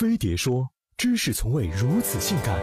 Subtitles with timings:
[0.00, 0.66] 飞碟说：
[0.96, 2.58] 知识从未如此性感。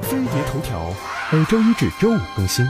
[0.00, 0.90] 飞碟头条
[1.30, 2.66] 每周一至周五更新。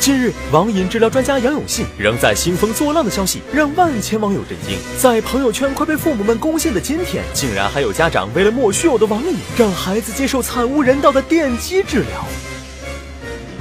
[0.00, 4.76] 近日，网瘾治疗专家杨永信仍在兴风作浪的消息让万千网友震惊。
[4.98, 12.24] 在朋友圈快被父母们攻陷的今天，竟然还有家长为了莫须有的网瘾，让孩子接受惨无人道的电击治疗。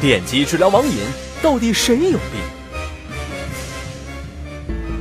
[0.02, 0.98] 电击治疗网瘾，
[1.44, 2.57] 到底谁有病？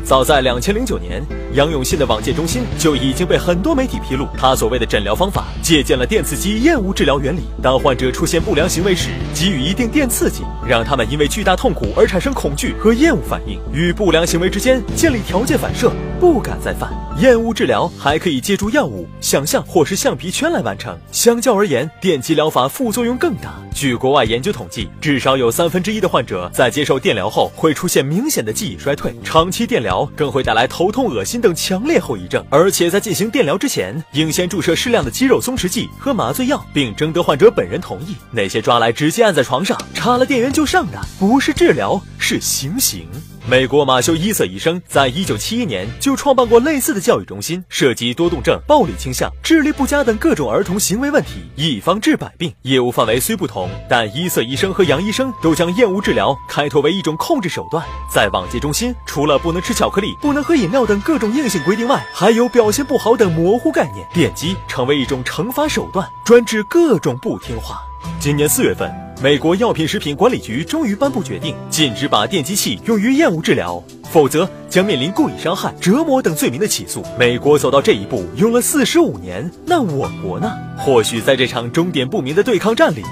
[0.07, 1.21] 早在两千零九年，
[1.55, 7.41] 杨永信的网戒中心就已经被很多媒体披露，他所谓的诊疗方法借鉴了电刺激厌恶治疗原理。
[7.61, 16.89] 当患者出现不良行为时，给予一定电刺激，让他们因为巨大痛苦而产生恐惧和厌恶反应，与不良行为之间建立条件反射，不敢再犯。
[17.19, 20.97] 厌恶治疗还可以借助药物、想象或是橡皮圈来完成。
[21.11, 23.55] 相较而言，电击疗法副作用更大。
[23.75, 29.96] 据国外研究统计，至少有三分之一的患者在接受电疗后会出现明显的记忆衰退，长期电疗。
[30.17, 38.17] 更会带来头痛、恶心等强烈后遗症，而且在进行电疗之前，应先注射适量的肌肉松弛剂和麻醉药，并征得患者本人同意。
[38.31, 43.09] 那些抓来直接按在床上，插了电源就上的，不是治疗，是行刑。
[43.49, 52.53] 美国马修伊瑟医生在一九七一年就创办过类似的教育中心，涉及多动症、暴力倾向、智力不佳等各种儿童行为问题，一方治百病。
[52.63, 57.87] 业务范围虽不同，但伊瑟医生和杨医生都将厌恶治疗开拓为一种控制手段。
[58.13, 64.05] 在网戒中心，除了不能吃巧克力、不能喝饮料等各种硬性规定外，还有表现不好等模糊概念。
[64.13, 67.81] 电击成为一种惩罚手段，专治各种不听话。
[68.19, 69.06] 今年四月份。
[69.23, 77.03] 美国药品食品管理局终于颁布决定，禁止把电击器用于厌恶治疗，否则将面临故意伤害、折磨等罪名的起诉。
[77.19, 80.53] 美国走到这一步用了四十五年，那我国呢？
[80.77, 83.03] 或许在这场终点不明的对抗战里，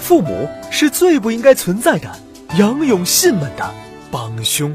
[0.00, 2.10] 父母是最不应该存在的
[2.58, 3.72] 杨永信们的
[4.10, 4.74] 帮凶。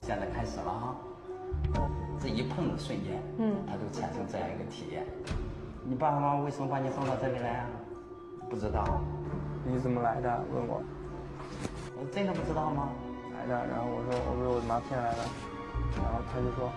[0.00, 0.96] 现在开始了哈，
[2.22, 5.04] 这一碰的瞬间，嗯，他就产生这样一个体验。
[5.86, 7.66] 你爸爸妈妈为什么把你送到这里来啊？
[8.48, 8.84] 不知道，
[9.64, 10.28] 你怎么来的？
[10.52, 10.82] 问我，
[11.96, 12.88] 我真的不知道吗？
[13.36, 15.18] 来的，然后我说我被我妈骗来的，
[15.96, 16.70] 然后他就说，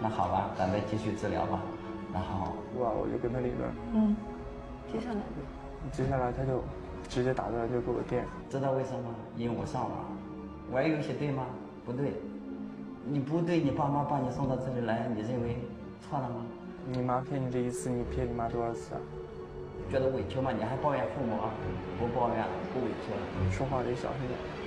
[0.00, 1.60] 那好吧，咱再继续治疗吧。
[2.12, 3.70] 然后，哇，我就跟他理论。
[3.94, 4.16] 嗯，
[4.92, 5.20] 接下来，
[5.92, 6.62] 接下来他就
[7.08, 8.24] 直接打过来就给我电。
[8.50, 9.14] 知道为什么？
[9.36, 9.92] 因为我上网，
[10.72, 11.44] 玩游戏对吗？
[11.84, 12.14] 不对，
[13.04, 15.58] 你不对，你爸妈把你送到这里来，你认为
[16.00, 16.36] 错了吗？
[16.90, 19.00] 你妈骗你这一次，你骗你妈多少次啊？
[19.90, 20.50] 觉得委屈吗？
[20.56, 21.54] 你还抱怨父母啊？
[21.98, 23.56] 不抱怨，不委屈。
[23.56, 24.65] 说话得小心点。